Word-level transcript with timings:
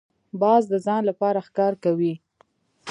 باز 0.41 0.63
د 0.71 0.73
ځان 0.85 1.01
لپاره 1.09 1.39
ښکار 1.47 1.73
کوي 1.83 2.13